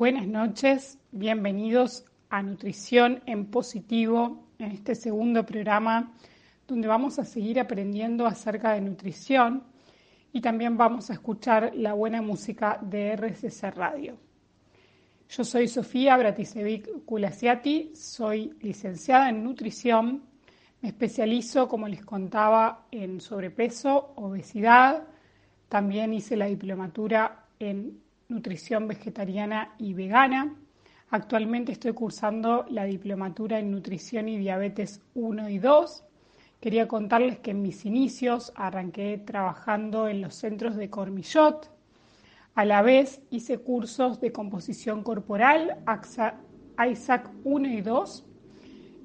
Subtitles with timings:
[0.00, 6.14] Buenas noches, bienvenidos a Nutrición en Positivo, en este segundo programa
[6.66, 9.62] donde vamos a seguir aprendiendo acerca de nutrición
[10.32, 14.16] y también vamos a escuchar la buena música de RCC Radio.
[15.28, 20.22] Yo soy Sofía Bratisevic Kulasiati, soy licenciada en nutrición,
[20.80, 25.04] me especializo, como les contaba, en sobrepeso, obesidad,
[25.68, 28.00] también hice la diplomatura en
[28.30, 30.54] nutrición vegetariana y vegana.
[31.10, 36.04] Actualmente estoy cursando la diplomatura en nutrición y diabetes 1 y 2.
[36.60, 41.70] Quería contarles que en mis inicios arranqué trabajando en los centros de Cormillot.
[42.54, 45.78] A la vez hice cursos de composición corporal,
[46.78, 48.26] ISAC 1 y 2.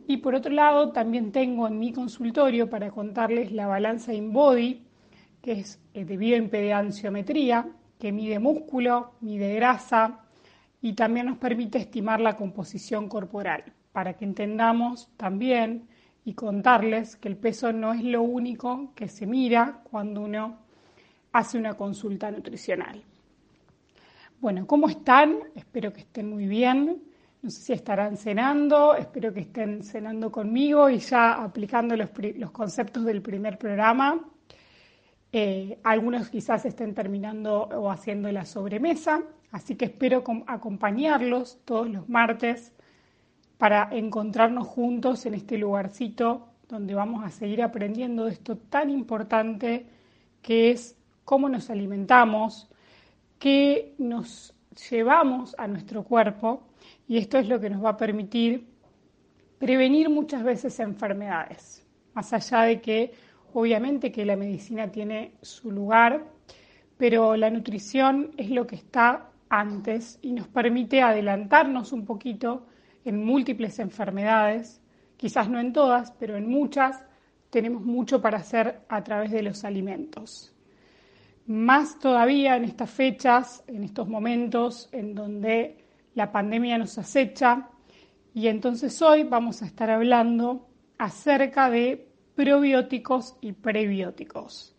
[0.07, 4.84] Y por otro lado, también tengo en mi consultorio para contarles la balanza InBody,
[5.41, 7.68] que es eh, de bioimpedanciometría,
[7.99, 10.20] que mide músculo, mide grasa
[10.81, 15.88] y también nos permite estimar la composición corporal, para que entendamos también
[16.26, 20.57] y contarles que el peso no es lo único que se mira cuando uno
[21.32, 23.04] hace una consulta nutricional.
[24.40, 25.40] Bueno, ¿cómo están?
[25.55, 27.01] Espero que estén muy bien.
[27.41, 32.10] No sé si estarán cenando, espero que estén cenando conmigo y ya aplicando los,
[32.51, 34.20] conceptos del primer programa.
[35.38, 42.08] Eh, algunos quizás estén terminando o haciendo la sobremesa, así que espero acompañarlos todos los
[42.08, 42.72] martes
[43.58, 49.88] para encontrarnos juntos en este lugarcito donde vamos a seguir aprendiendo de esto tan importante
[50.41, 52.70] que es cómo nos alimentamos,
[53.38, 54.56] qué nos
[54.90, 56.63] llevamos a nuestro cuerpo
[57.10, 58.70] y esto es lo que nos va a permitir
[59.60, 63.24] prevenir muchas veces enfermedades, más allá de que
[63.57, 66.25] Obviamente que la medicina tiene su lugar,
[66.97, 72.66] pero la nutrición es lo que está antes y nos permite adelantarnos un poquito
[73.06, 74.81] en múltiples enfermedades,
[75.16, 77.06] quizás no en todas, pero en muchas
[77.49, 80.53] tenemos mucho para hacer a través de los alimentos.
[81.47, 85.77] Más todavía en estas fechas, en estos momentos en donde
[86.13, 87.69] la pandemia nos acecha,
[88.33, 90.67] y entonces hoy vamos a estar hablando
[90.97, 94.75] acerca de probióticos y prebióticos.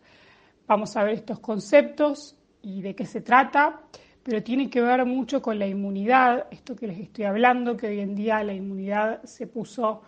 [0.66, 3.80] Vamos a ver estos conceptos y de qué se trata,
[4.22, 8.00] pero tiene que ver mucho con la inmunidad, esto que les estoy hablando, que hoy
[8.00, 10.02] en día la inmunidad se puso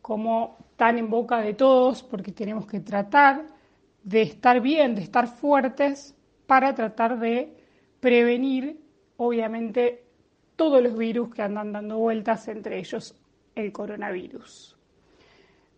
[0.00, 3.46] como tan en boca de todos porque tenemos que tratar
[4.04, 6.14] de estar bien, de estar fuertes
[6.46, 7.56] para tratar de
[7.98, 8.80] prevenir,
[9.16, 10.04] obviamente,
[10.54, 13.16] todos los virus que andan dando vueltas, entre ellos
[13.56, 14.75] el coronavirus.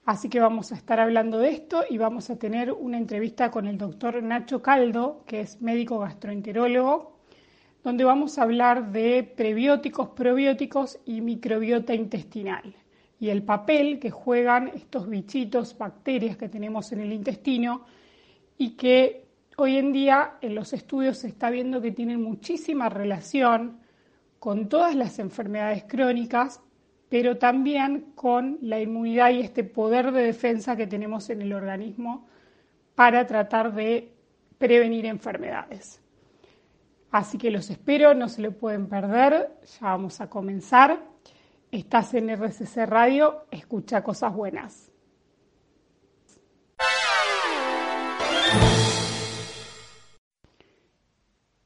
[0.09, 3.67] Así que vamos a estar hablando de esto y vamos a tener una entrevista con
[3.67, 7.19] el doctor Nacho Caldo, que es médico gastroenterólogo,
[7.85, 12.75] donde vamos a hablar de prebióticos, probióticos y microbiota intestinal
[13.21, 17.85] y el papel que juegan estos bichitos, bacterias que tenemos en el intestino
[18.57, 19.27] y que
[19.59, 23.81] hoy en día en los estudios se está viendo que tienen muchísima relación
[24.39, 26.63] con todas las enfermedades crónicas
[27.09, 32.27] pero también con la inmunidad y este poder de defensa que tenemos en el organismo
[32.95, 34.13] para tratar de
[34.59, 36.03] prevenir enfermedades.
[37.11, 41.03] Así que los espero, no se lo pueden perder, ya vamos a comenzar.
[41.71, 44.93] Estás en RCC Radio, escucha cosas buenas.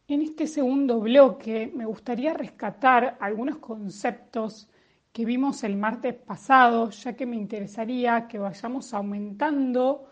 [0.07, 4.69] En este segundo bloque me gustaría rescatar algunos conceptos
[5.13, 10.09] que vimos el martes pasado, ya que me interesaría que vayamos aumentando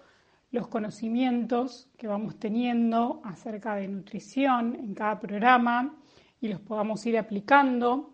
[0.50, 5.96] los conocimientos que vamos teniendo acerca de nutrición en cada programa
[6.40, 8.12] y los podamos ir aplicando.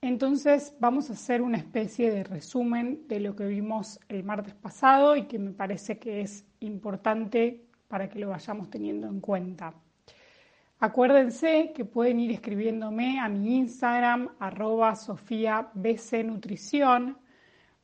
[0.00, 5.16] Entonces vamos a hacer una especie de resumen de lo que vimos el martes pasado
[5.16, 9.74] y que me parece que es importante para que lo vayamos teniendo en cuenta.
[10.84, 15.70] Acuérdense que pueden ir escribiéndome a mi Instagram, arroba Sofía
[16.24, 17.18] Nutrición,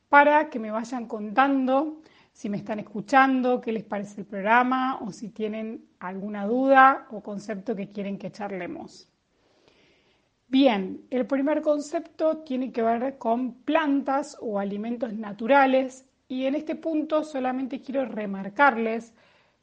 [0.09, 2.01] para que me vayan contando
[2.33, 7.23] si me están escuchando, qué les parece el programa o si tienen alguna duda o
[7.23, 9.09] concepto que quieren que charlemos.
[10.49, 16.75] Bien, el primer concepto tiene que ver con plantas o alimentos naturales y en este
[16.75, 19.13] punto solamente quiero remarcarles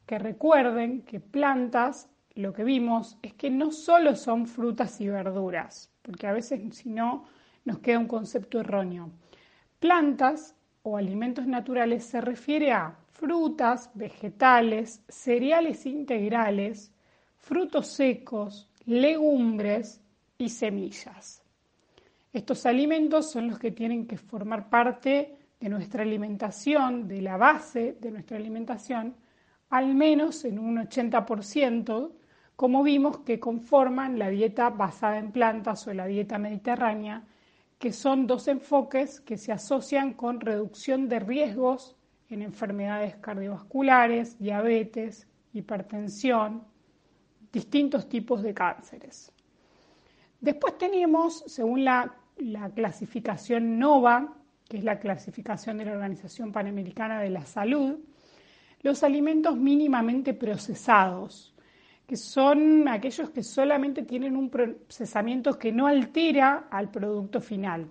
[0.07, 5.91] que recuerden que plantas lo que vimos es que no solo son frutas y verduras,
[6.03, 7.25] porque a veces si no
[7.65, 9.11] nos queda un concepto erróneo.
[9.81, 16.93] Plantas o alimentos naturales se refiere a frutas, vegetales, cereales integrales,
[17.37, 20.01] frutos secos, legumbres,
[20.39, 21.43] y semillas.
[22.33, 27.97] Estos alimentos son los que tienen que formar parte de nuestra alimentación, de la base
[28.01, 29.15] de nuestra alimentación,
[29.71, 32.13] al menos en un 80%,
[32.57, 37.23] como vimos que conforman la dieta basada en plantas o la dieta mediterránea,
[37.79, 41.97] que son dos enfoques que se asocian con reducción de riesgos
[42.31, 46.65] en enfermedades cardiovasculares, diabetes, hipertensión,
[47.53, 49.33] distintos tipos de cánceres.
[50.41, 54.35] Después tenemos, según la, la, clasificación NOVA,
[54.69, 57.99] que es la clasificación de la Organización Panamericana de la Salud,
[58.83, 61.56] los alimentos mínimamente procesados,
[62.07, 67.89] que son aquellos que solamente tienen un procesamiento que no altera al producto final,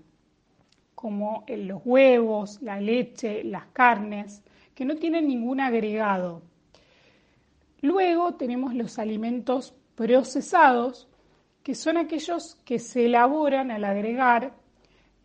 [0.96, 4.42] como los huevos, la leche, las carnes,
[4.74, 6.42] que no tienen ningún agregado.
[7.82, 11.10] Luego tenemos los alimentos procesados,
[11.62, 14.54] que son aquellos que se elaboran al agregar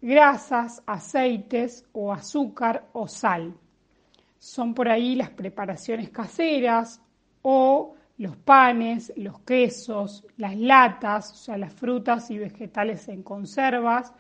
[0.03, 3.55] grasas, aceites o azúcar o sal.
[4.39, 7.03] Son por ahí las preparaciones caseras
[7.43, 14.13] o los panes, los quesos, las latas, o sea, las frutas y vegetales en conservas.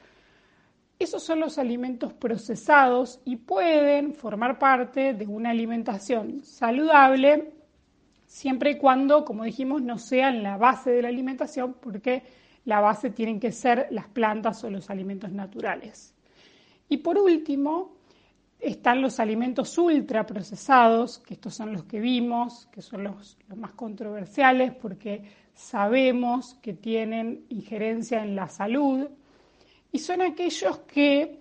[0.98, 7.52] Esos son los alimentos procesados y pueden formar parte de una alimentación saludable
[8.24, 12.22] siempre y cuando, como dijimos, no sean la base de la alimentación, porque
[12.64, 16.14] la base tienen que ser las plantas o los alimentos naturales.
[16.88, 17.92] Y por último,
[18.60, 24.72] están los alimentos ultraprocesados, que estos son los que vimos, que son los, más controversiales
[24.74, 25.22] porque
[25.54, 29.08] sabemos que tienen injerencia en la salud
[29.92, 31.40] y son aquellos que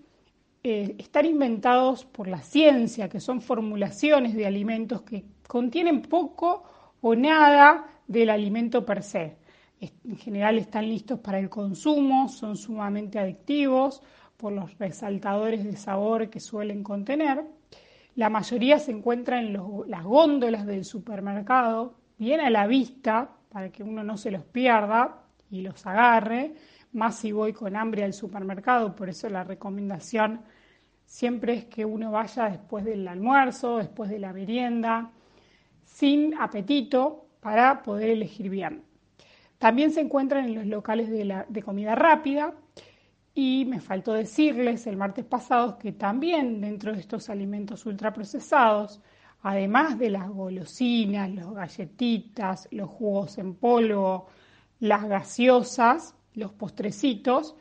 [0.64, 6.64] eh, están inventados por la ciencia, que son formulaciones de alimentos que contienen poco
[7.02, 9.38] o nada del alimento per se.
[9.82, 14.02] En general están listos para el consumo, son sumamente adictivos,
[14.40, 17.44] por los resaltadores de sabor que suelen contener.
[18.16, 19.52] La mayoría se encuentra en
[19.88, 25.24] las góndolas del supermercado, bien a la vista, para que uno no se los pierda
[25.52, 26.54] y los agarre,
[26.94, 30.40] más si voy con hambre al supermercado, por eso la recomendación
[31.06, 35.12] siempre es que uno vaya después del almuerzo, después de la merienda,
[35.84, 38.84] sin apetito, para poder elegir bien.
[39.58, 42.54] También se encuentran en los locales de, de comida rápida,
[43.42, 49.00] y me faltó decirles el martes pasado que también dentro de estos alimentos ultraprocesados,
[49.44, 54.28] además de las golosinas, los galletitas, los jugos en polvo,
[54.82, 57.56] las gaseosas, los postrecitos,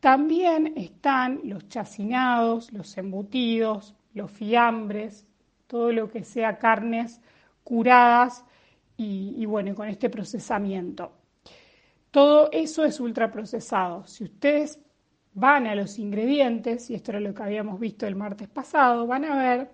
[0.00, 5.26] también están los chacinados, los embutidos, los fiambres,
[5.66, 7.22] todo lo que sea carnes
[7.64, 8.44] curadas
[8.98, 11.10] y, y bueno, con este procesamiento.
[12.10, 14.06] Todo eso es ultraprocesado.
[14.06, 14.78] Si ustedes
[15.36, 19.26] van a los ingredientes, y esto era lo que habíamos visto el martes pasado, van
[19.26, 19.70] a ver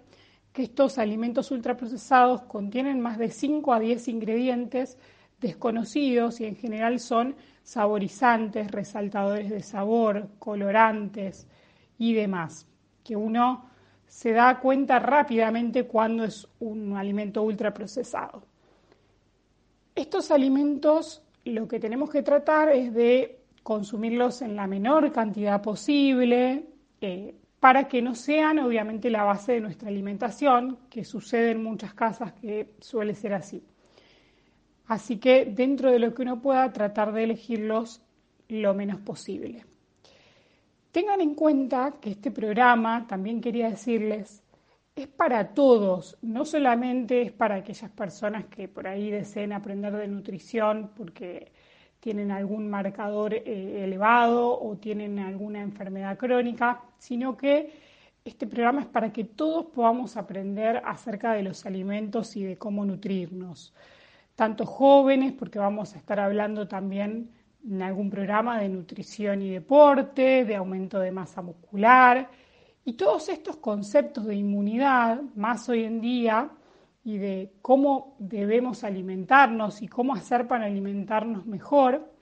[0.53, 4.99] que estos alimentos ultraprocesados contienen más de 5 a 10 ingredientes
[5.41, 11.47] desconocidos y en general son saborizantes, resaltadores de sabor, colorantes
[11.97, 12.67] y demás,
[13.05, 13.71] que uno
[14.09, 18.43] se da cuenta rápidamente cuando es un alimento ultraprocesado.
[19.95, 26.67] Estos alimentos lo que tenemos que tratar es de consumirlos en la menor cantidad posible,
[27.01, 31.95] eh, para que no sean obviamente la base de nuestra alimentación, que sucede en muchas
[31.95, 33.63] casas que suele ser así.
[34.87, 38.03] Así que dentro de lo que uno pueda, tratar de elegirlos
[38.49, 39.65] lo menos posible.
[40.91, 44.43] Tengan en cuenta que este programa, también quería decirles,
[44.95, 50.09] es para todos, no solamente es para aquellas personas que por ahí deseen aprender de
[50.09, 51.53] nutrición porque
[52.03, 57.73] tienen algún marcador eh, elevado o tienen alguna enfermedad crónica, sino que
[58.25, 62.85] este programa es para que todos podamos aprender acerca de los alimentos y de cómo
[62.85, 63.73] nutrirnos.
[64.35, 67.31] Tanto jóvenes, porque vamos a estar hablando también
[67.65, 72.29] en algún programa de nutrición y deporte, de aumento de masa muscular,
[72.85, 76.51] y todos estos conceptos de inmunidad, más hoy en día,
[77.05, 82.13] y de cómo debemos alimentarnos y cómo hacer para alimentarnos mejor,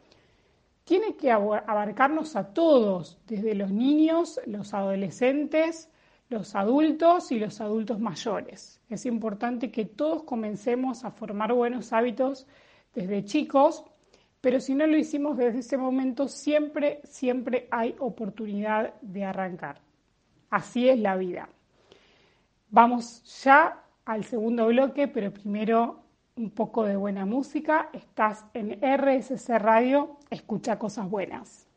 [0.85, 5.91] tiene que abarcarnos a todos, desde los niños, los adolescentes,
[6.29, 8.81] los adultos y los adultos mayores.
[8.89, 12.47] Es importante que todos comencemos a formar buenos hábitos
[12.95, 13.85] desde chicos,
[14.41, 19.81] pero si no lo hicimos desde ese momento, siempre, siempre hay oportunidad de arrancar.
[20.49, 21.49] Así es la vida.
[22.71, 26.03] Vamos ya al segundo bloque, pero primero
[26.35, 27.91] un poco de buena música.
[27.93, 31.69] Estás en RSC Radio, escucha cosas buenas.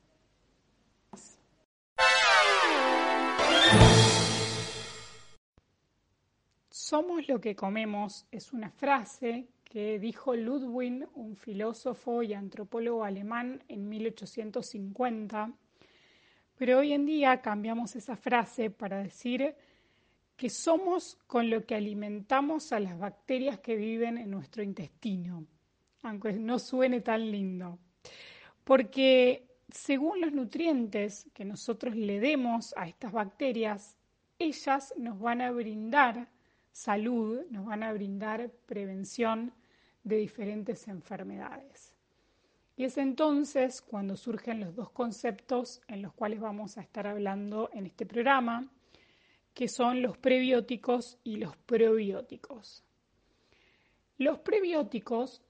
[6.72, 13.63] Somos lo que comemos es una frase que dijo Ludwig, un filósofo y antropólogo alemán
[13.68, 15.52] en 1850,
[16.56, 19.56] pero hoy en día cambiamos esa frase para decir
[20.44, 25.48] que somos con lo que alimentamos a las bacterias que viven en nuestro intestino,
[26.02, 27.80] aunque no suene tan lindo.
[28.66, 33.96] Porque según los nutrientes que nosotros le demos a estas bacterias,
[34.38, 36.28] ellas nos van a brindar
[36.74, 39.54] salud, nos van a brindar prevención
[40.04, 41.96] de diferentes enfermedades.
[42.76, 47.70] Y es entonces cuando surgen los dos conceptos en los cuales vamos a estar hablando
[47.72, 48.70] en este programa,
[49.53, 52.83] que son los prebióticos y los probióticos.
[54.17, 55.41] Los prebióticos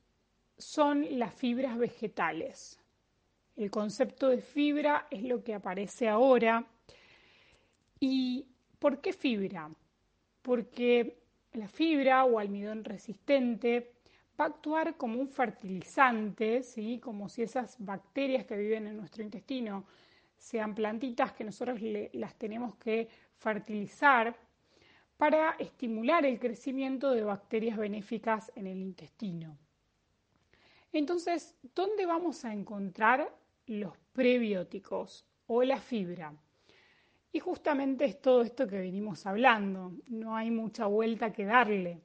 [0.58, 2.80] son las fibras vegetales.
[3.56, 6.66] El concepto de fibra es lo que aparece ahora.
[8.00, 8.46] ¿Y
[8.80, 9.70] por qué fibra?
[10.42, 11.18] Porque
[11.54, 13.94] la fibra o almidón resistente
[14.40, 17.00] va a actuar como un fertilizante, ¿sí?
[17.00, 19.86] como si esas bacterias que viven en nuestro intestino
[20.36, 21.80] sean plantitas que nosotros
[22.14, 23.08] las tenemos que
[23.38, 24.36] fertilizar
[25.18, 29.58] para estimular el crecimiento de bacterias benéficas en el intestino.
[30.92, 33.36] Entonces, ¿dónde vamos a encontrar
[33.66, 36.34] los prebióticos o la fibra?
[37.32, 42.00] Y justamente es todo esto que venimos hablando, no hay mucha vuelta que darle.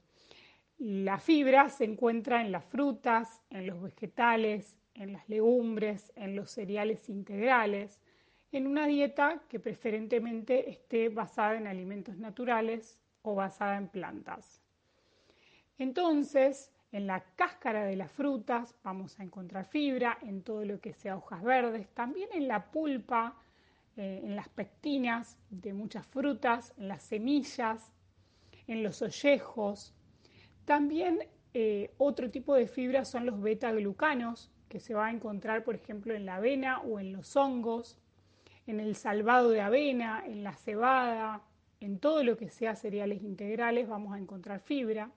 [0.78, 6.50] La fibra se encuentra en las frutas, en los vegetales, en las legumbres, en los
[6.50, 8.00] cereales integrales,
[8.52, 14.62] en una dieta que preferentemente esté basada en alimentos naturales o basada en plantas.
[15.78, 20.94] Entonces, en la cáscara de las frutas vamos a encontrar fibra, en todo lo que
[20.94, 23.36] sea hojas verdes, también en la pulpa,
[23.96, 27.92] eh, en las pectinas de muchas frutas, en las semillas,
[28.66, 29.94] en los ollejos,
[30.64, 31.20] también
[31.54, 36.14] eh, otro tipo de fibras son los beta-glucanos, que se va a encontrar, por ejemplo,
[36.14, 37.98] en la avena o en los hongos,
[38.68, 41.42] en el salvado de avena, en la cebada,
[41.80, 45.10] en todo lo que sea cereales integrales vamos a encontrar fibra.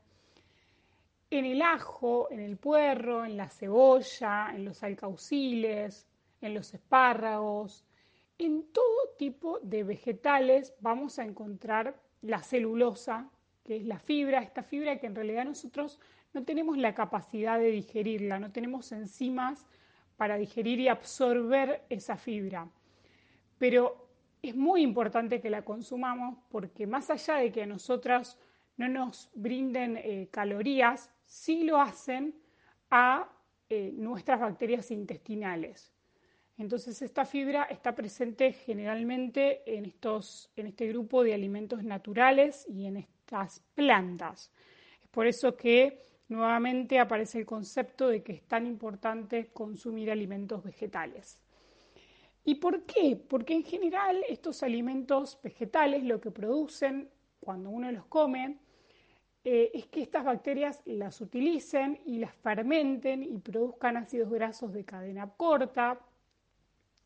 [1.30, 6.08] En el ajo, en el puerro, en la cebolla, en los alcauciles,
[6.42, 7.86] en los espárragos,
[8.38, 13.30] en todo tipo de vegetales vamos a encontrar la celulosa,
[13.66, 16.00] que es la fibra, esta fibra que en realidad nosotros
[16.34, 19.68] no tenemos la capacidad de digerirla, no tenemos enzimas
[20.16, 22.68] para digerir y absorber esa fibra.
[23.62, 24.08] Pero
[24.42, 28.40] es muy importante que la consumamos porque más allá de que a nosotras
[28.76, 32.34] no nos brinden eh, calorías, sí lo hacen
[32.90, 33.30] a
[33.70, 35.94] eh, nuestras bacterias intestinales.
[36.58, 42.88] Entonces esta fibra está presente generalmente en, estos, en este grupo de alimentos naturales y
[42.88, 43.06] en
[43.76, 44.52] plantas.
[45.04, 46.00] Es por eso que
[46.30, 51.40] nuevamente aparece el concepto de que es tan importante consumir alimentos vegetales.
[52.44, 53.16] ¿Y por qué?
[53.16, 58.58] Porque en general estos alimentos vegetales lo que producen cuando uno los come
[59.44, 64.86] eh, es que estas bacterias las utilicen y las fermenten y produzcan ácidos grasos de
[64.86, 66.00] cadena corta,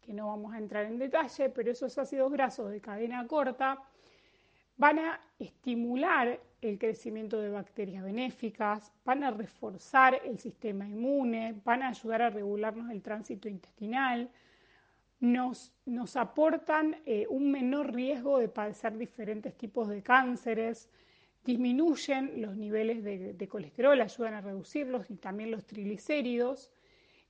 [0.02, 3.82] que no vamos a entrar en detalle, pero esos ácidos grasos de cadena corta
[4.78, 11.84] van a estimular el crecimiento de bacterias benéficas, van a reforzar el sistema inmune, van
[11.84, 14.30] a ayudar a regularnos el tránsito intestinal,
[15.32, 15.72] nos,
[16.16, 20.90] aportan eh, un menor riesgo de padecer diferentes tipos de cánceres,
[21.44, 26.72] disminuyen los niveles de, de colesterol, ayudan a reducirlos y también los triglicéridos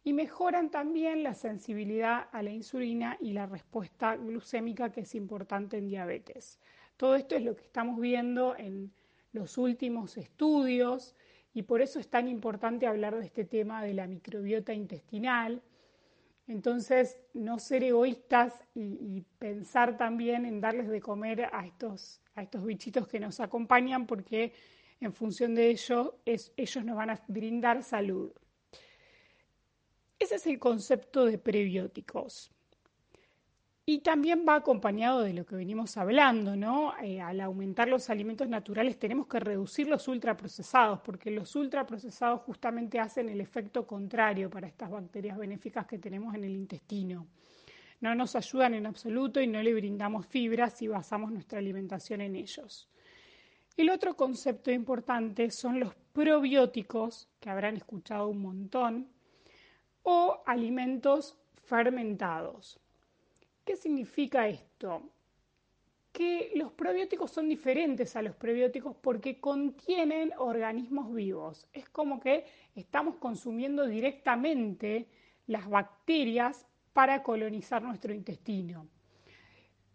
[0.06, 5.78] y mejoran también la sensibilidad a la insulina y la respuesta glucémica que es importante
[5.78, 6.60] en diabetes.
[6.96, 8.94] Todo esto es lo que estamos viendo en
[9.34, 11.16] los últimos estudios
[11.56, 15.62] y por eso es tan importante hablar de este tema de la microbiota intestinal.
[16.48, 22.64] Entonces, no ser egoístas y, pensar también en darles de comer a estos, a estos
[22.64, 24.54] bichitos que nos acompañan porque
[25.00, 28.32] en función de ello ellos nos van a brindar salud.
[30.20, 32.55] Ese es el concepto de prebióticos.
[33.88, 36.98] Y también va acompañado de lo que venimos hablando, ¿no?
[37.04, 43.00] Eh, al aumentar los alimentos naturales tenemos que reducir los ultraprocesados, porque los ultraprocesados justamente
[43.00, 47.28] hacen el efecto contrario para estas bacterias benéficas que tenemos en el intestino.
[48.02, 52.36] No nos ayudan en absoluto y no le brindamos fibras si basamos nuestra alimentación en
[52.36, 52.90] ellos.
[53.78, 59.10] El otro concepto importante son los probióticos, que habrán escuchado un montón,
[60.02, 62.80] o alimentos fermentados.
[63.66, 65.10] ¿Qué significa esto?
[66.12, 71.68] Que los probióticos son diferentes a los prebióticos porque contienen organismos vivos.
[71.74, 72.46] Es como que
[72.76, 75.08] estamos consumiendo directamente
[75.48, 78.88] las bacterias para colonizar nuestro intestino.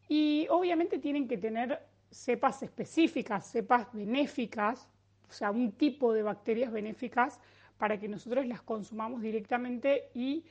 [0.08, 4.88] Y obviamente tienen que tener cepas específicas, cepas benéficas,
[5.28, 7.38] o sea, un tipo de bacterias benéficas
[7.78, 10.44] para que nosotros las consumamos directamente y,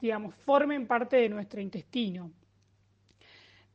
[0.00, 2.30] digamos, formen parte de nuestro intestino.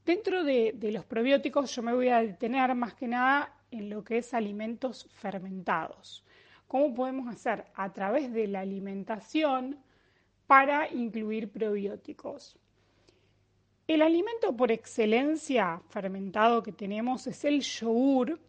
[0.06, 4.04] Dentro de, de, los probióticos yo me voy a detener más que nada en lo
[4.04, 6.26] que es alimentos fermentados.
[6.68, 7.66] ¿Cómo podemos hacer?
[7.76, 9.78] A través de la alimentación
[10.48, 12.58] para incluir probióticos.
[13.88, 18.40] El alimento por excelencia fermentado que tenemos es el yogur,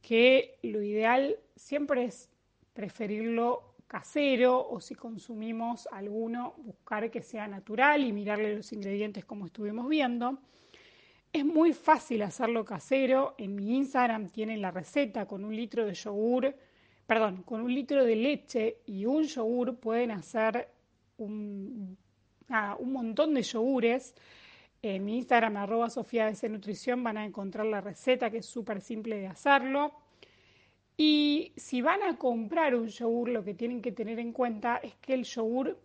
[0.00, 2.30] que lo ideal siempre es
[2.74, 9.46] preferirlo casero o si consumimos alguno, buscar que sea natural y mirarle los ingredientes como
[9.46, 10.38] estuvimos viendo.
[11.32, 13.34] Es muy fácil hacerlo casero.
[13.38, 16.54] En mi Instagram tienen la receta con un litro de yogur,
[17.06, 20.68] perdón, con un litro de leche y un yogur pueden hacer
[21.16, 21.96] un,
[22.78, 24.14] un montón de yogures.
[24.80, 28.80] En mi Instagram, arroba Sofía de Nutrición, van a encontrar la receta que es súper
[28.80, 29.92] simple de hacerlo.
[31.00, 34.96] Y si van a comprar un yogur, lo que tienen que tener en cuenta es
[34.96, 35.78] que el yogur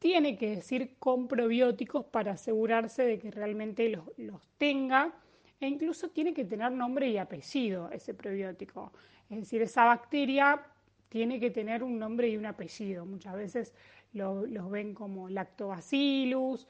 [0.00, 5.14] tiene que decir con probióticos para asegurarse de que realmente los, los tenga
[5.60, 8.92] e incluso tiene que tener nombre y apellido ese probiótico.
[9.30, 10.66] Es decir, esa bacteria
[11.08, 13.06] tiene que tener un nombre y un apellido.
[13.06, 13.72] Muchas veces
[14.12, 16.66] los ven como lactobacillus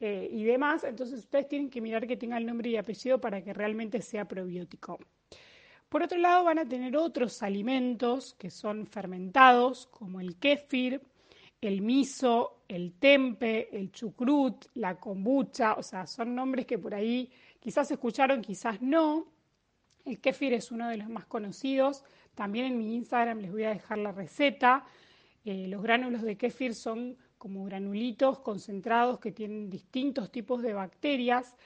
[0.00, 0.84] eh, y demás.
[0.84, 4.26] Entonces ustedes tienen que mirar que tenga el nombre y apellido para que realmente sea
[4.26, 4.98] probiótico.
[5.88, 11.00] Por otro lado, van a tener otros alimentos que son fermentados, como el kéfir,
[11.60, 17.30] el miso, el tempe, el chucrut, la kombucha, o sea, son nombres que por ahí
[17.58, 19.26] quizás escucharon, quizás no.
[20.04, 22.04] El kéfir es uno de los más conocidos.
[22.34, 24.84] También en mi Instagram les voy a dejar la receta.
[25.44, 31.56] Eh, los gránulos de kéfir son como granulitos concentrados que tienen distintos tipos de bacterias,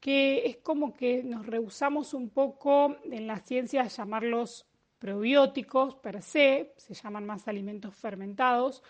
[0.00, 4.66] que es como que nos rehusamos un poco en la ciencia a llamarlos
[4.98, 8.82] probióticos per se, se llaman más alimentos fermentados,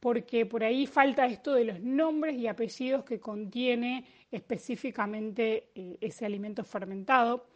[0.00, 6.26] porque por ahí falta esto de los nombres y apellidos que contiene específicamente eh, ese
[6.26, 7.46] alimento fermentado,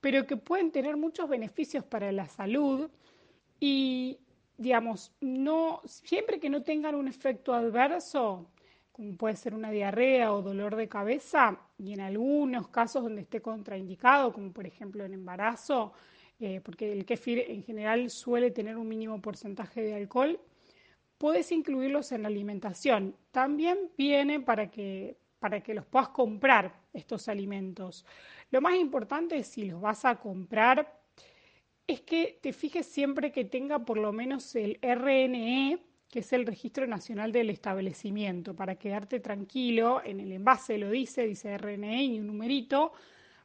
[0.00, 2.90] pero que pueden tener muchos beneficios para la salud
[3.60, 4.18] y
[4.56, 8.48] digamos, no, siempre que no tengan un efecto adverso,
[8.92, 13.40] como puede ser una diarrea o dolor de cabeza, y en algunos casos donde esté
[13.40, 15.92] contraindicado, como por ejemplo en embarazo,
[16.38, 20.38] eh, porque el kefir en general suele tener un mínimo porcentaje de alcohol,
[21.16, 23.16] puedes incluirlos en la alimentación.
[23.30, 28.04] También viene para que, para que los puedas comprar estos alimentos.
[28.50, 31.00] Lo más importante si los vas a comprar,
[31.86, 35.78] es que te fijes siempre que tenga por lo menos el RNE,
[36.12, 41.26] que es el Registro Nacional del Establecimiento, para quedarte tranquilo, en el envase lo dice,
[41.26, 42.92] dice RNE y un numerito,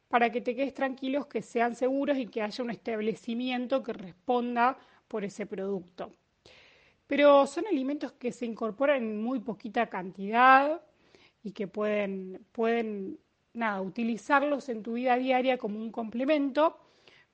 [0.08, 4.78] para que te quedes tranquilos, que sean seguros y que haya un establecimiento que responda
[5.08, 6.12] por ese producto.
[7.06, 10.82] Pero son alimentos que se incorporan en muy poquita cantidad
[11.42, 13.18] y que pueden, pueden
[13.54, 16.76] nada, utilizarlos en tu vida diaria como un complemento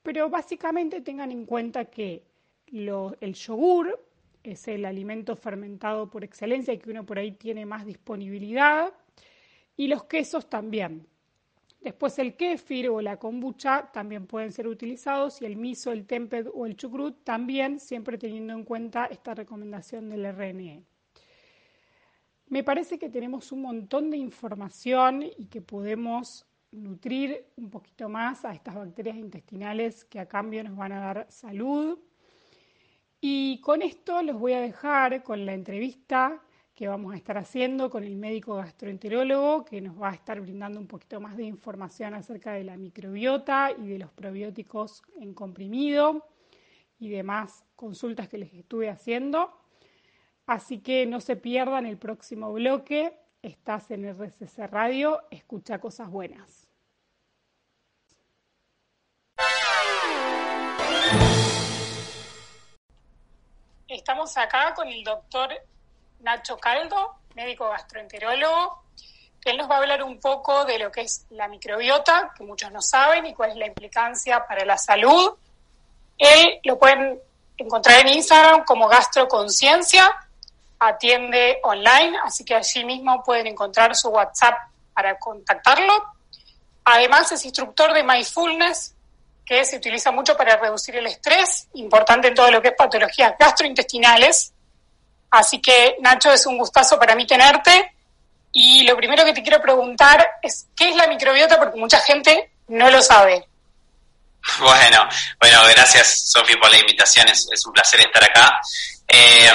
[0.05, 2.27] pero básicamente tengan en cuenta que
[2.67, 3.99] el yogur
[4.51, 8.93] es el alimento fermentado por excelencia y que uno por ahí tiene más disponibilidad,
[9.77, 11.07] y los quesos también.
[11.81, 16.45] Después el kéfir o la kombucha también pueden ser utilizados y el miso, el tempeh
[16.53, 20.83] o el chucrut también, siempre teniendo en cuenta esta recomendación del RNE.
[22.47, 28.45] Me parece que tenemos un montón de información y que podemos nutrir un poquito más
[28.45, 31.99] a estas bacterias intestinales que a cambio nos van a dar salud.
[33.19, 36.41] Y con esto los voy a dejar con la entrevista
[36.75, 40.77] que vamos a estar haciendo con el médico gastroenterólogo que nos va a estar brindando
[40.77, 46.27] un poquito más de información acerca de la microbiota y de los probióticos en comprimido
[46.99, 49.57] y demás consultas que les estuve haciendo.
[50.45, 53.17] Así que no se pierdan el próximo bloque.
[53.41, 56.64] Estás en RCC Radio, escucha cosas buenas.
[64.05, 65.49] Estamos acá con el doctor
[66.19, 68.83] Nacho Caldo, médico gastroenterólogo,
[69.43, 72.71] él nos va a hablar un poco de lo que es la microbiota, que muchos
[72.71, 75.33] no saben, y cuál es la implicancia para la salud.
[76.19, 77.19] Él lo pueden
[77.57, 80.07] encontrar en Instagram como Gastroconciencia,
[80.77, 84.55] atiende online, así que allí mismo pueden encontrar su WhatsApp
[84.93, 86.13] para contactarlo.
[86.83, 88.94] Además es instructor de mindfulness,
[89.45, 93.35] que se utiliza mucho para reducir el estrés, importante en todo lo que es patologías
[93.39, 94.53] gastrointestinales.
[95.29, 97.93] Así que Nacho, es un gustazo para mí tenerte.
[98.51, 101.59] Y lo primero que te quiero preguntar es, ¿qué es la microbiota?
[101.59, 103.45] Porque mucha gente no lo sabe.
[104.59, 108.59] Bueno, bueno, gracias Sofi por la invitación, es, un placer estar acá.
[109.07, 109.51] Eh,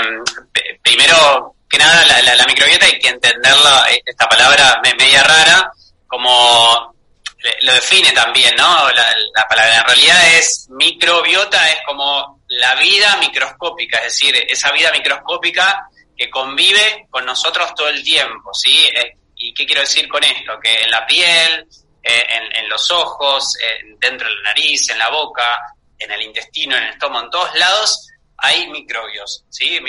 [0.83, 2.05] primero que nada,
[2.37, 5.73] la, microbiota hay que entenderla, eh, esta palabra media rara,
[6.09, 6.90] como
[7.63, 8.91] lo define también, ¿no?
[8.91, 14.93] La, palabra en realidad es microbiota, es como la vida microscópica, es decir, esa vida
[14.93, 18.87] microscópica que convive con nosotros todo el tiempo, ¿sí?
[18.95, 20.61] Eh, ¿Y qué quiero decir con esto?
[20.61, 21.67] Que en la piel,
[22.03, 23.55] eh, en, los ojos,
[23.99, 25.47] dentro de la nariz, en la boca,
[25.99, 28.07] en el intestino, en el estómago, en todos lados
[28.43, 29.81] hay microbios, ¿sí?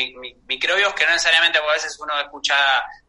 [0.48, 2.56] microbios que no necesariamente, a veces uno escucha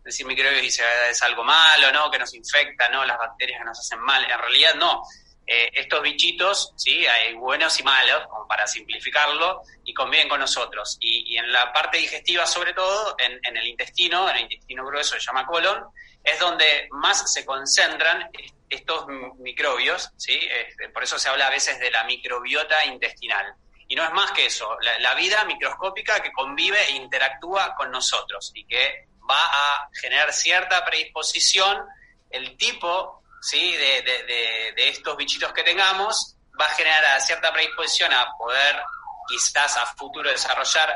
[0.02, 2.10] decir microbios y ah, es algo malo, ¿no?
[2.10, 3.04] Que nos infecta, ¿no?
[3.04, 4.24] Las bacterias que nos hacen mal.
[4.24, 5.02] En realidad no.
[5.46, 7.04] Eh, estos bichitos, ¿sí?
[7.06, 10.96] Hay buenos y malos, como para simplificarlo, y conviven con nosotros.
[11.00, 15.20] Y, en la parte digestiva, sobre todo, en, el intestino, en el intestino grueso, se
[15.20, 15.84] llama colon,
[16.22, 18.30] es donde más se concentran
[18.68, 19.06] estos
[19.38, 20.38] microbios, ¿sí?
[20.40, 23.54] Este, por eso se habla a veces de la microbiota intestinal.
[23.88, 28.50] Y no es más que eso, la, vida microscópica que convive e interactúa con nosotros
[28.54, 31.86] y que va a generar cierta predisposición,
[32.30, 33.76] el tipo ¿sí?
[33.76, 38.82] de, estos bichitos que tengamos va a generar cierta predisposición a poder
[39.28, 40.94] quizás a futuro desarrollar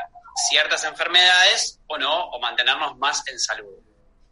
[0.49, 3.73] ciertas enfermedades o no, o mantenernos más en salud.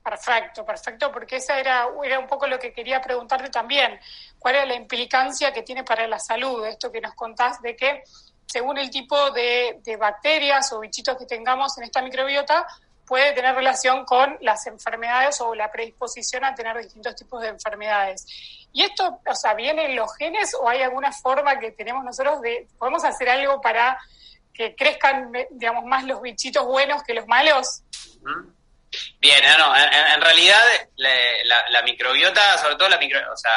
[0.03, 3.99] Perfecto, perfecto, porque esa era, era un poco lo que quería preguntarte también.
[4.39, 8.03] ¿Cuál es la implicancia que tiene para la salud esto que nos contás de que
[8.47, 12.67] según el tipo de, bacterias o bichitos que tengamos en esta microbiota,
[13.07, 18.27] puede tener relación con las enfermedades o la predisposición a tener distintos tipos de enfermedades.
[18.73, 22.41] ¿Y esto, o sea, viene en los genes o hay alguna forma que tenemos nosotros
[22.41, 23.99] de, podemos hacer algo para
[24.53, 27.83] que crezcan, digamos, más los bichitos buenos que los malos?
[29.21, 30.63] Bien, no, en, realidad
[30.97, 33.53] la, microbiota, sobre todo la micro, o sea,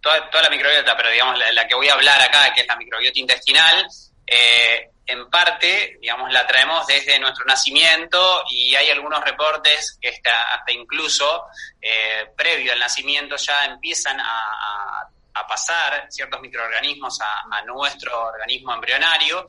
[0.00, 2.76] toda, toda la microbiota, pero digamos la, que voy a hablar acá, que es la
[2.76, 3.86] microbiota intestinal,
[4.26, 10.54] eh, en parte, digamos, la traemos desde nuestro nacimiento y hay algunos reportes que hasta,
[10.54, 11.46] hasta incluso
[11.80, 15.06] eh, previo al nacimiento ya empiezan a,
[15.48, 19.48] pasar ciertos microorganismos a, nuestro organismo embrionario,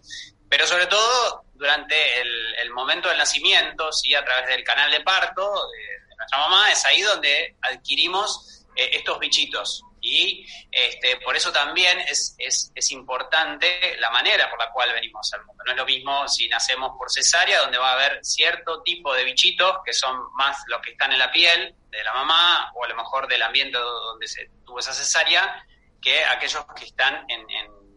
[0.49, 4.15] pero sobre todo durante el, momento del nacimiento, ¿sí?
[4.15, 9.19] a través del canal de parto de, nuestra mamá, es ahí donde adquirimos eh, estos
[9.19, 14.91] bichitos, y este, por eso también es, es, es, importante la manera por la cual
[14.91, 15.63] venimos al mundo.
[15.65, 19.23] No es lo mismo si nacemos por cesárea, donde va a haber cierto tipo de
[19.23, 22.89] bichitos que son más los que están en la piel de la mamá o a
[22.89, 25.65] lo mejor del ambiente donde se tuvo esa cesárea,
[26.01, 27.47] que aquellos que están en,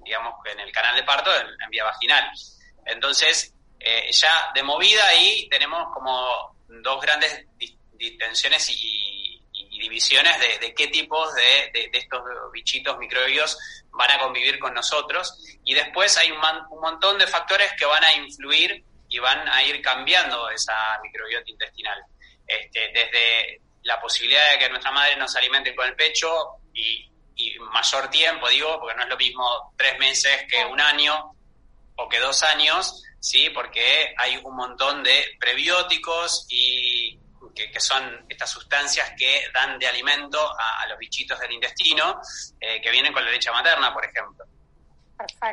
[0.04, 2.30] digamos, en el canal de parto, en, vía vaginal.
[2.86, 7.44] Entonces, eh, ya de movida ahí tenemos como dos grandes
[7.92, 9.03] distensiones y
[9.78, 13.58] divisiones de, qué tipos de, estos bichitos microbios
[13.90, 15.36] van a convivir con nosotros.
[15.64, 16.40] Y después hay un,
[16.80, 22.02] montón de factores que van a influir y van a ir cambiando esa microbiota intestinal.
[22.46, 26.28] Este, desde la posibilidad de que nuestra madre nos alimente con el pecho
[26.72, 27.10] y,
[27.72, 31.32] mayor tiempo, digo, porque no es lo mismo tres meses que un año
[31.96, 33.50] o que dos años, ¿sí?
[33.50, 36.93] Porque hay un montón de prebióticos y,
[37.54, 42.20] que, son estas sustancias que dan de alimento a, los bichitos del intestino,
[42.60, 44.44] eh, que vienen con la leche materna, por ejemplo.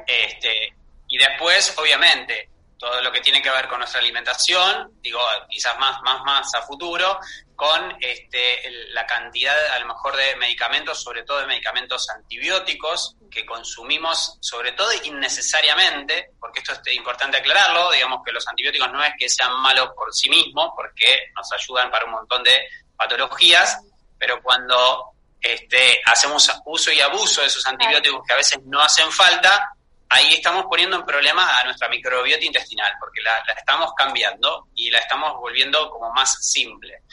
[0.08, 0.74] Este,
[1.08, 2.50] y después, obviamente,
[2.82, 6.64] todo lo que tiene que ver con nuestra alimentación, digo, quizás más, más, más a
[6.64, 7.20] futuro,
[7.56, 13.46] con este, la cantidad a lo mejor de medicamentos, sobre todo de medicamentos antibióticos, que
[13.46, 19.14] consumimos sobre todo innecesariamente, porque esto es importante aclararlo, digamos que los antibióticos no es
[19.16, 22.68] que sean malos por sí mismos, porque nos ayudan para un montón de
[22.98, 23.78] patologías,
[24.18, 29.12] pero cuando este, hacemos uso y abuso de esos antibióticos que a veces no hacen
[29.12, 29.72] falta,
[30.12, 35.00] ahí estamos poniendo en problema a nuestra microbiota intestinal, porque la, estamos cambiando y la
[35.00, 37.04] estamos volviendo como más simple.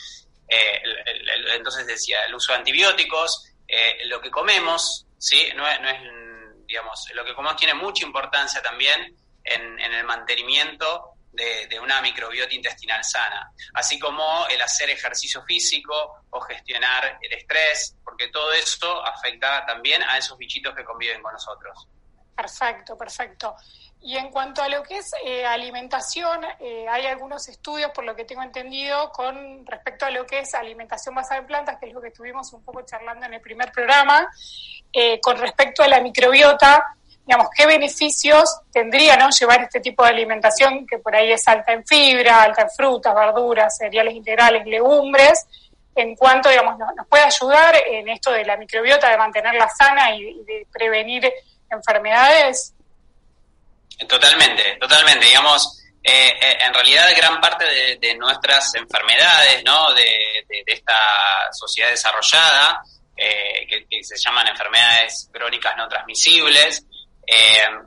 [0.48, 0.82] Eh,
[1.54, 5.48] entonces decía, el uso de antibióticos, eh, lo que comemos, ¿sí?
[5.54, 5.78] No es,
[6.66, 13.04] digamos, lo que comemos tiene mucha importancia también en, el mantenimiento de, una microbiota intestinal
[13.04, 19.64] sana, así como el hacer ejercicio físico o gestionar el estrés, porque todo esto afecta
[19.64, 21.86] también a esos bichitos que conviven con nosotros.
[22.38, 23.56] Perfecto, perfecto.
[24.00, 28.14] Y en cuanto a lo que es eh, alimentación, eh, hay algunos estudios, por lo
[28.14, 31.92] que tengo entendido, con respecto a lo que es alimentación basada en plantas, que es
[31.92, 34.30] lo que estuvimos un poco charlando en el primer programa,
[34.92, 36.94] eh, con respecto a la microbiota,
[37.26, 39.30] digamos, qué beneficios tendría ¿no?
[39.30, 43.12] llevar este tipo de alimentación, que por ahí es alta en fibra, alta en frutas,
[43.16, 45.44] verduras, cereales integrales, legumbres,
[45.96, 50.44] en cuanto, digamos, nos, puede ayudar en esto de la microbiota, de mantenerla sana y
[50.44, 51.28] de prevenir
[51.70, 52.74] enfermedades.
[54.06, 55.26] Totalmente, totalmente.
[55.26, 57.64] Digamos, eh, eh, en realidad gran parte
[57.96, 59.92] de, nuestras enfermedades, ¿no?
[59.92, 60.98] De, esta
[61.52, 62.82] sociedad desarrollada,
[63.16, 66.84] eh, que, se llaman enfermedades crónicas no transmisibles,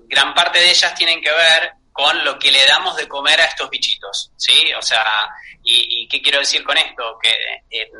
[0.07, 3.45] gran parte de ellas tienen que ver con lo que le damos de comer a
[3.45, 4.71] estos bichitos, ¿sí?
[4.73, 5.03] O sea,
[5.63, 7.17] ¿y, qué quiero decir con esto?
[7.21, 7.33] Que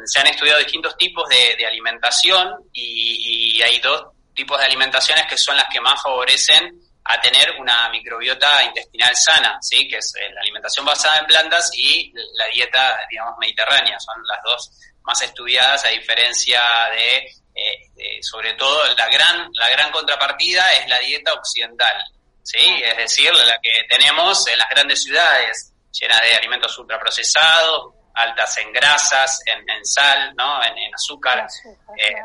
[0.05, 5.37] se han estudiado distintos tipos de, alimentación y, y hay dos tipos de alimentaciones que
[5.37, 9.87] son las que más favorecen a tener una microbiota intestinal sana, ¿sí?
[9.87, 13.99] que es eh, la alimentación basada en plantas y la dieta, digamos, mediterránea.
[13.99, 14.71] Son las dos
[15.03, 17.17] más estudiadas a diferencia de,
[17.55, 22.03] eh, sobre todo, la gran, la gran contrapartida es la dieta occidental,
[22.43, 22.81] ¿sí?
[22.83, 28.71] es decir, la que tenemos en las grandes ciudades, llenas de alimentos ultraprocesados, altas en
[28.71, 30.63] grasas, en, sal, ¿no?
[30.63, 31.47] en, azúcar.
[31.97, 32.15] Eh,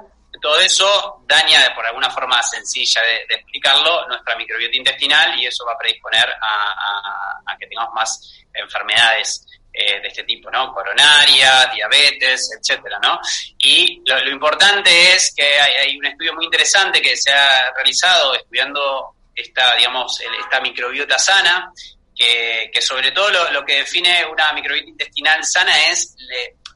[0.41, 5.73] todo eso daña, por alguna forma sencilla de, explicarlo, nuestra microbiota intestinal y eso va
[5.73, 10.73] a predisponer a, que tengamos más enfermedades eh, de este tipo, ¿no?
[10.73, 13.19] Coronarias, diabetes, etcétera, ¿no?
[13.59, 19.15] Y lo, importante es que hay, un estudio muy interesante que se ha realizado estudiando
[19.35, 21.73] esta, digamos, esta microbiota sana,
[22.15, 26.15] que, sobre todo lo, que define una microbiota intestinal sana es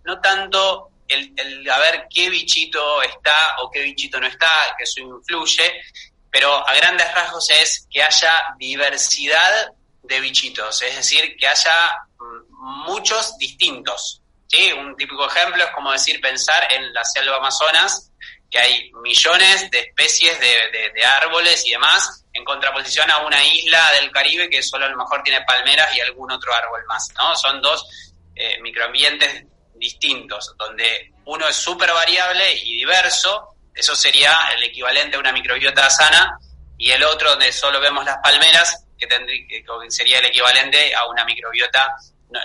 [0.05, 5.01] no tanto el, a ver qué bichito está o qué bichito no está, que eso
[5.01, 5.83] influye,
[6.31, 9.68] pero a grandes rasgos es que haya diversidad
[10.03, 14.23] de bichitos, es decir, que haya mm, muchos distintos.
[14.46, 14.73] ¿sí?
[14.73, 18.11] Un típico ejemplo es como decir, pensar en la selva Amazonas,
[18.51, 24.11] que hay millones de especies de, árboles y demás, en contraposición a una isla del
[24.11, 27.09] Caribe que solo a lo mejor tiene palmeras y algún otro árbol más.
[27.16, 27.35] ¿no?
[27.37, 27.87] Son dos
[28.35, 29.44] eh, microambientes
[29.92, 35.88] distintos, donde uno es súper variable y diverso, eso sería el equivalente a una microbiota
[35.90, 36.38] sana,
[36.76, 41.07] y el otro donde solo vemos las palmeras, que, tendría, que sería el equivalente a
[41.07, 41.94] una microbiota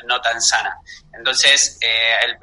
[0.05, 0.77] no, tan sana.
[1.13, 2.37] Entonces, eh, el,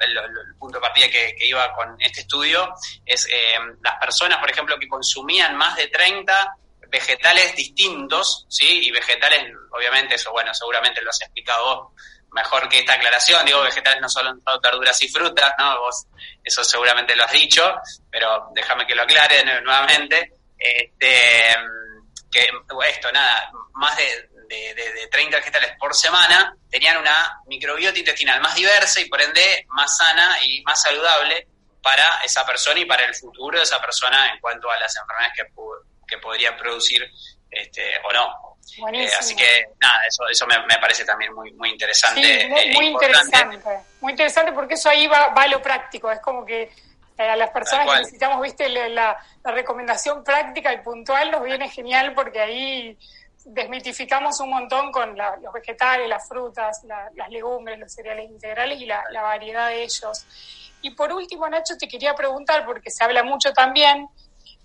[0.57, 2.73] punto de partida que, iba con este estudio
[3.05, 6.55] es eh, las personas, por ejemplo, que consumían más de 30
[6.87, 8.87] vegetales distintos, ¿sí?
[8.87, 12.01] Y vegetales, obviamente, eso, bueno, seguramente lo has explicado vos
[12.33, 15.79] mejor que esta aclaración, digo, vegetales no solo verduras y frutas, ¿no?
[15.79, 16.07] Vos
[16.43, 17.73] eso seguramente lo has dicho,
[18.11, 20.33] pero déjame que lo aclare nuevamente.
[20.57, 21.55] Este,
[22.31, 22.49] que
[22.89, 28.55] esto, nada, más de, de, de, 30 vegetales por semana tenían una microbiota intestinal más
[28.55, 31.47] diversa y por ende más sana y más saludable
[31.81, 35.33] para esa persona y para el futuro de esa persona en cuanto a las enfermedades
[35.35, 35.45] que,
[36.07, 37.11] que podría producir
[37.51, 38.52] este, o no.
[38.93, 42.21] Eh, así que nada, eso, eso me, parece también muy, muy interesante.
[42.21, 43.59] Sí, muy, e interesante.
[44.01, 46.09] Muy interesante porque eso ahí va, va a lo práctico.
[46.09, 46.71] Es como que
[47.17, 52.13] eh, a las personas que necesitamos, viste, la, recomendación práctica y puntual nos viene genial
[52.13, 52.97] porque ahí
[53.45, 59.03] desmitificamos un montón con los vegetales, las frutas, las legumbres, los cereales integrales y la,
[59.11, 60.25] la variedad de ellos.
[60.81, 64.07] Y por último, Nacho, te quería preguntar, porque se habla mucho también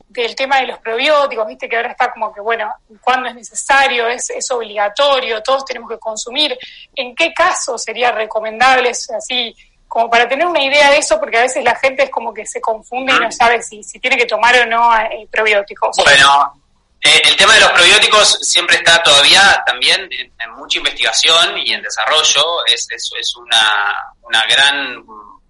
[0.08, 4.08] del tema de los probióticos, viste que ahora está como que, bueno, cuándo es necesario,
[4.08, 6.56] es, es obligatorio, todos tenemos que consumir,
[6.94, 9.54] en qué caso sería recomendable, así,
[9.86, 12.46] como para tener una idea de eso, porque a veces la gente es como que
[12.46, 15.96] se confunde y no sabe si, si tiene que tomar o no eh, probióticos.
[16.04, 16.52] Bueno,
[17.00, 21.82] eh, el tema de los probióticos siempre está todavía también en, mucha investigación y en
[21.82, 25.04] desarrollo, es, es, es una, una gran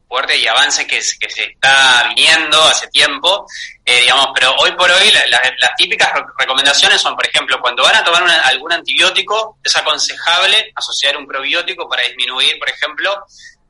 [0.08, 3.46] fuerte y avance que, que se está viniendo hace tiempo,
[3.84, 8.04] eh, digamos, pero hoy por hoy las típicas recomendaciones son, por ejemplo, cuando van a
[8.04, 13.26] tomar algún antibiótico, es aconsejable asociar un probiótico para disminuir, por ejemplo,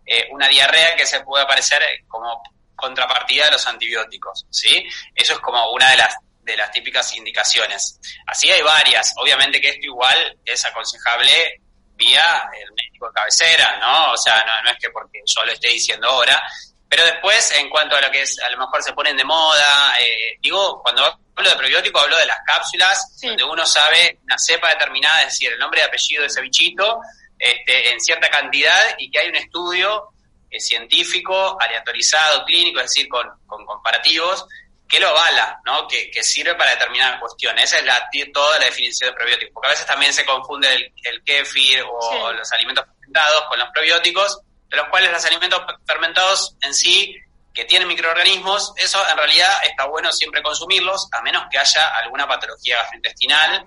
[0.07, 2.41] eh, una diarrea que se puede aparecer como
[2.77, 4.87] contrapartida de los antibióticos, ¿sí?
[5.15, 6.17] Eso es como una de las
[6.49, 8.01] de las típicas indicaciones.
[8.27, 9.13] Así hay varias.
[9.19, 11.61] Obviamente que esto igual es aconsejable
[11.99, 14.13] vía el médico de cabecera, ¿no?
[14.13, 16.41] O sea, no, es que porque yo lo esté diciendo ahora,
[16.89, 19.95] pero después, en cuanto a lo que es, a lo mejor se ponen de moda,
[20.01, 24.71] eh, digo, cuando hablo de probiótico hablo de las cápsulas, donde uno sabe una cepa
[24.71, 27.01] determinada, es decir, el nombre y apellido de ese bichito,
[27.39, 30.09] este, en cierta cantidad y que hay un estudio
[30.51, 34.47] eh, científico, aleatorizado, clínico, es decir, con, con comparativos,
[34.89, 35.87] que lo avala, ¿no?
[35.87, 37.65] Que, sirve para determinar cuestiones.
[37.65, 40.93] Esa es la, toda la definición de probiótico, porque a veces también se confunde el,
[41.05, 46.57] el kefir o los alimentos fermentados con los probióticos, de los cuales los alimentos fermentados
[46.63, 47.15] en sí,
[47.59, 52.27] que tienen microorganismos, eso en realidad está bueno siempre consumirlos, a menos que haya alguna
[52.27, 53.67] patología gastrointestinal,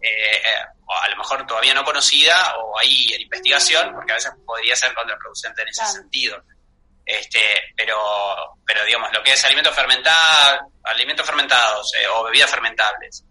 [0.00, 0.40] eh, eh,
[0.86, 4.76] o a lo mejor todavía no conocida, o ahí en investigación, porque a veces podría
[4.76, 6.40] ser contraproducente en ese sentido.
[7.06, 7.40] Este,
[7.76, 7.96] pero,
[8.66, 13.24] pero digamos, lo que es alimentos fermentados, alimentos fermentados eh, o bebidas fermentables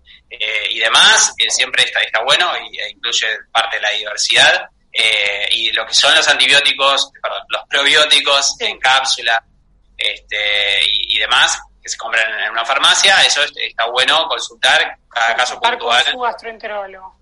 [0.70, 4.68] y demás, siempre está, está bueno y e incluye parte de la diversidad.
[5.52, 9.44] y lo que son los antibióticos, perdón, los probióticos en cápsula
[9.98, 15.60] este, y, demás, que se compran en una farmacia, eso está bueno consultar cada caso
[15.60, 16.04] puntual.
[16.04, 17.20] Con su gastroenterólogo.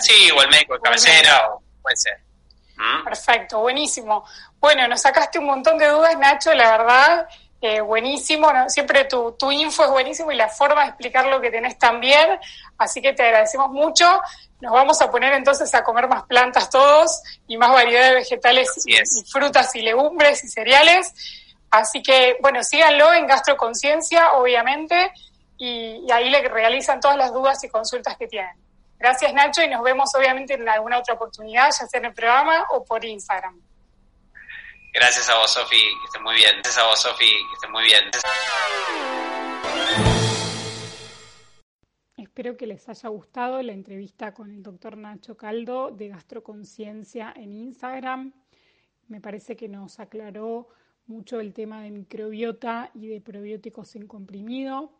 [0.00, 2.18] sí, o el médico de cabecera, o puede ser.
[2.76, 3.04] ¿Mm?
[3.04, 4.24] Perfecto, buenísimo.
[4.60, 7.28] Bueno, nos sacaste un montón de dudas, Nacho, la verdad,
[7.60, 8.48] eh, buenísimo.
[8.68, 12.38] Siempre tu, tu info es buenísimo y la forma de explicar lo que tenés también.
[12.76, 14.04] Así que te agradecemos mucho.
[14.60, 18.68] Nos vamos a poner entonces a comer más plantas todos y más variedad de vegetales
[18.84, 18.96] y,
[19.30, 21.12] frutas y legumbres y cereales.
[21.70, 25.12] Así que, bueno, síganlo en Gastroconciencia, obviamente,
[25.58, 28.56] y, y ahí le realizan todas las dudas y consultas que tienen.
[28.98, 32.66] Gracias, Nacho, y nos vemos obviamente en alguna otra oportunidad, ya sea en el programa
[32.70, 33.67] o por Instagram.
[34.92, 36.50] Gracias a vos, Sofi, que estés muy bien.
[36.54, 38.04] Gracias a vos, Sofi, que estés muy bien.
[42.16, 47.52] Espero que les haya gustado la entrevista con el doctor Nacho Caldo de Gastroconciencia en
[47.52, 48.32] Instagram.
[49.08, 50.68] Me parece que nos aclaró
[51.06, 54.92] mucho el tema de microbiota y de probióticos en comprimido.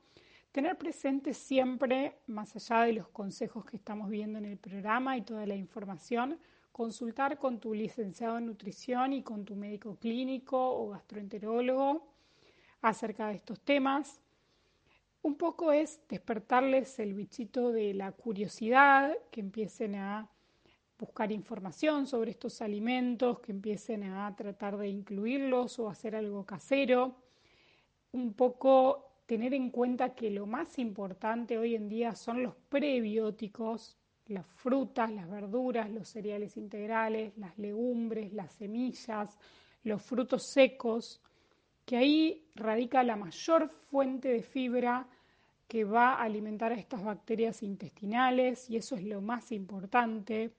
[0.53, 5.23] Tener presente siempre, más allá de los consejos que estamos viendo en el programa y
[5.23, 6.41] toda la información,
[6.79, 12.07] consultar con tu licenciado en nutrición y con tu médico clínico o gastroenterólogo
[12.83, 14.21] acerca de estos temas.
[15.23, 20.31] Un poco es despertarles el bichito de la curiosidad, que empiecen a
[21.01, 27.17] buscar información sobre estos alimentos, que empiecen a tratar de incluirlos o hacer algo casero.
[28.13, 33.98] Un poco tener en cuenta que lo más importante hoy en día son los prebióticos,
[34.29, 39.39] las frutas, las verduras, los cereales integrales, las legumbres, las semillas,
[39.85, 41.21] los frutos secos,
[41.85, 45.07] que ahí radica la mayor fuente de fibra
[45.67, 50.51] que va a alimentar a estas bacterias intestinales y eso es lo más importante.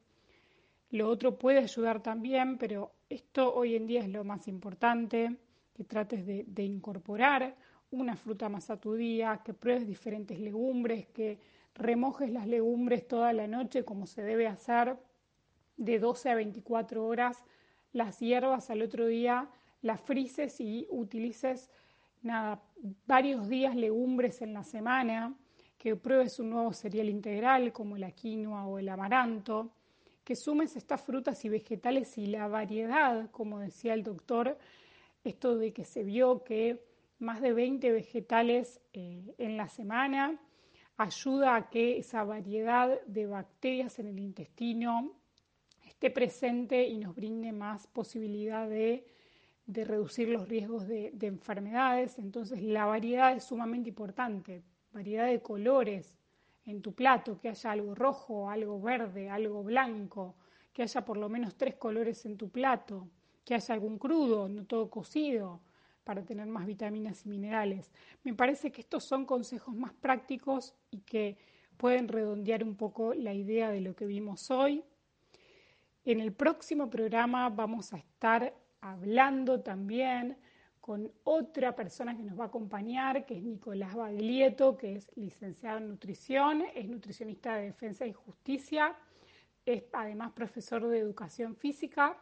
[0.91, 5.35] Lo otro puede ayudar también, pero esto hoy en día es lo más importante,
[5.73, 7.55] que trates de, incorporar
[7.91, 11.39] una fruta más a tu día, que pruebes diferentes legumbres, que
[11.79, 14.97] remojes las legumbres toda la noche como se debe hacer,
[15.77, 17.43] de 12 a 24 horas,
[17.93, 19.49] las hierbas al otro día,
[19.81, 21.71] las frises y utilices
[22.21, 22.61] nada,
[23.07, 25.33] varios días legumbres en la semana,
[25.77, 29.71] que pruebes un nuevo cereal integral como la quinoa o el amaranto,
[30.25, 34.57] que sumes estas frutas y vegetales y la variedad, como decía el doctor,
[35.23, 36.83] esto de que se vio que
[37.19, 40.39] más de 20 vegetales eh, en la semana
[40.99, 45.13] ayuda a que esa variedad de bacterias en el intestino
[45.87, 49.07] esté presente y nos brinde más posibilidad de,
[49.65, 52.19] reducir los riesgos de, de enfermedades.
[52.19, 56.17] Entonces la variedad es sumamente importante, variedad de colores,
[56.65, 60.35] en tu plato, que haya algo rojo, algo verde, algo blanco,
[60.73, 63.07] que haya por lo menos tres colores en tu plato,
[63.45, 65.61] que haya algún crudo, no todo cocido,
[66.09, 67.91] para tener más vitaminas y minerales.
[68.23, 71.37] Me parece que estos son consejos más prácticos y que
[71.77, 74.83] pueden redondear un poco la idea de lo que vimos hoy.
[76.03, 80.35] En el próximo programa vamos a estar hablando también
[80.81, 85.77] con otra persona que nos va a acompañar, que es Nicolás Baglietto, que es licenciado
[85.77, 88.97] en nutrición, es nutricionista de defensa y justicia,
[89.63, 92.17] es además profesor de educación física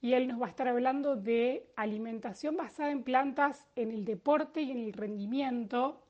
[0.00, 4.62] y él nos va a estar hablando de alimentación basada en plantas en el deporte
[4.62, 6.02] y en el rendimiento,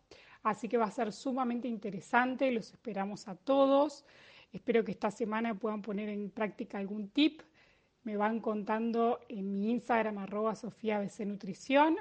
[0.42, 4.04] así que va a ser sumamente interesante, los esperamos a todos.
[4.52, 7.42] Espero que esta semana puedan poner en práctica algún tip
[8.02, 11.96] me van contando en mi Instagram arroba Sofía Nutrición.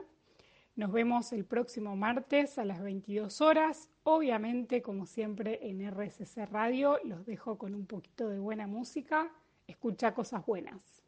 [0.75, 3.89] Nos vemos el próximo martes a las 22 horas.
[4.03, 9.29] Obviamente, como siempre, en RSC Radio los dejo con un poquito de buena música.
[9.67, 10.98] Escucha cosas buenas.